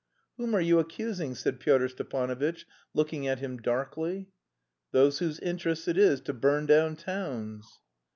"Whom 0.37 0.55
are 0.55 0.59
you 0.61 0.79
accusing?" 0.79 1.35
said 1.35 1.59
Pyotr 1.59 1.87
Stepanovitch, 1.87 2.65
looking 2.91 3.27
at 3.27 3.37
him 3.37 3.57
darkly. 3.57 4.29
"Those 4.91 5.19
whose 5.19 5.37
interest 5.41 5.87
it 5.87 5.95
is 5.95 6.21
to 6.21 6.33
burn 6.33 6.65
down 6.65 6.95
towns." 6.95 7.79